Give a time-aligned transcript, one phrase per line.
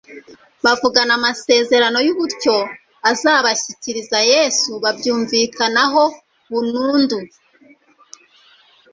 [0.63, 2.57] bavugurura amasezerano y'ubutyo
[3.11, 6.03] azabashyikiriza Yesu babyumvikanaho
[6.51, 7.17] bunundu